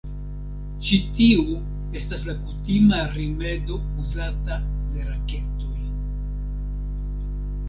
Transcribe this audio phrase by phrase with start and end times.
[0.85, 1.43] Ĉi tiu
[1.99, 4.59] estas la kutima rimedo uzata
[4.95, 5.79] de raketoj.